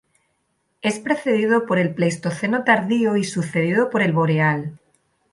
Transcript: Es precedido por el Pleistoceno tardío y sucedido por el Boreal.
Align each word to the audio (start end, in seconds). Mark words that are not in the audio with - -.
Es 0.81 0.97
precedido 0.97 1.67
por 1.67 1.77
el 1.77 1.93
Pleistoceno 1.93 2.63
tardío 2.63 3.17
y 3.17 3.23
sucedido 3.23 3.91
por 3.91 4.01
el 4.01 4.13
Boreal. 4.13 4.79